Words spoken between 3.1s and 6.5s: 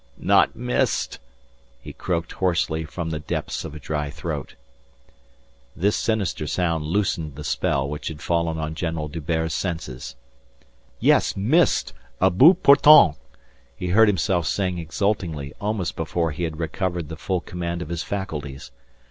the depths of a dry throat. This sinister